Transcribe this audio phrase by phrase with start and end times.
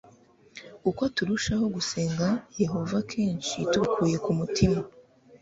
[0.89, 2.27] Uko turushaho gusenga
[2.63, 4.79] Yehova kenshi tubikuye ku mutima